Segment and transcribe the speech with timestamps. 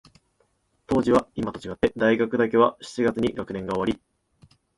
[0.87, 4.01] 当時は、いまと違って、大学だけは七月に学年が終わり、